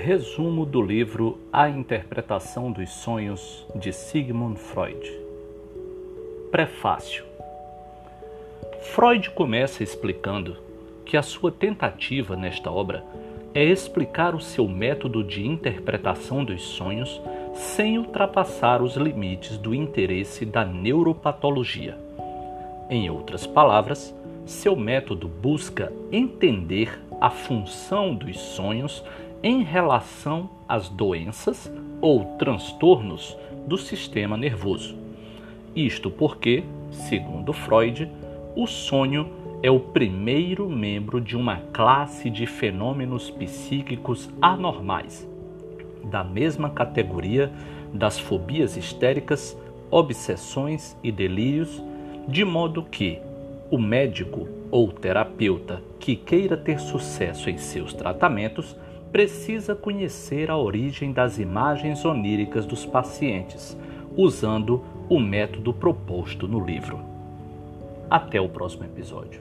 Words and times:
Resumo 0.00 0.64
do 0.64 0.80
livro 0.80 1.40
A 1.52 1.68
Interpretação 1.68 2.70
dos 2.70 2.88
Sonhos 2.88 3.66
de 3.74 3.92
Sigmund 3.92 4.56
Freud. 4.56 5.10
Prefácio. 6.52 7.24
Freud 8.94 9.28
começa 9.30 9.82
explicando 9.82 10.56
que 11.04 11.16
a 11.16 11.22
sua 11.22 11.50
tentativa 11.50 12.36
nesta 12.36 12.70
obra 12.70 13.04
é 13.52 13.64
explicar 13.64 14.36
o 14.36 14.40
seu 14.40 14.68
método 14.68 15.24
de 15.24 15.44
interpretação 15.44 16.44
dos 16.44 16.62
sonhos 16.62 17.20
sem 17.52 17.98
ultrapassar 17.98 18.80
os 18.80 18.94
limites 18.94 19.58
do 19.58 19.74
interesse 19.74 20.46
da 20.46 20.64
neuropatologia. 20.64 21.98
Em 22.88 23.10
outras 23.10 23.48
palavras, 23.48 24.14
seu 24.46 24.76
método 24.76 25.26
busca 25.26 25.92
entender 26.12 27.00
a 27.20 27.30
função 27.30 28.14
dos 28.14 28.38
sonhos 28.38 29.02
em 29.42 29.62
relação 29.62 30.50
às 30.68 30.88
doenças 30.88 31.70
ou 32.00 32.36
transtornos 32.36 33.36
do 33.66 33.76
sistema 33.76 34.36
nervoso. 34.36 34.96
Isto 35.74 36.10
porque, 36.10 36.64
segundo 36.90 37.52
Freud, 37.52 38.10
o 38.56 38.66
sonho 38.66 39.28
é 39.62 39.70
o 39.70 39.80
primeiro 39.80 40.68
membro 40.68 41.20
de 41.20 41.36
uma 41.36 41.56
classe 41.72 42.30
de 42.30 42.46
fenômenos 42.46 43.30
psíquicos 43.30 44.28
anormais, 44.40 45.28
da 46.04 46.22
mesma 46.22 46.70
categoria 46.70 47.52
das 47.92 48.18
fobias 48.18 48.76
histéricas, 48.76 49.56
obsessões 49.90 50.96
e 51.02 51.10
delírios, 51.10 51.82
de 52.26 52.44
modo 52.44 52.82
que 52.82 53.18
o 53.70 53.78
médico 53.78 54.48
ou 54.70 54.92
terapeuta 54.92 55.82
que 55.98 56.14
queira 56.14 56.56
ter 56.56 56.78
sucesso 56.78 57.50
em 57.50 57.58
seus 57.58 57.92
tratamentos 57.92 58.76
precisa 59.10 59.74
conhecer 59.74 60.50
a 60.50 60.56
origem 60.56 61.12
das 61.12 61.38
imagens 61.38 62.04
oníricas 62.04 62.66
dos 62.66 62.84
pacientes, 62.84 63.76
usando 64.16 64.84
o 65.08 65.18
método 65.18 65.72
proposto 65.72 66.46
no 66.46 66.64
livro. 66.64 67.00
Até 68.10 68.40
o 68.40 68.48
próximo 68.48 68.84
episódio. 68.84 69.40